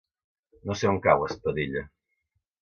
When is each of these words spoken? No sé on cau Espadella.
No 0.69 0.77
sé 0.79 0.89
on 0.93 0.97
cau 1.07 1.27
Espadella. 1.27 1.85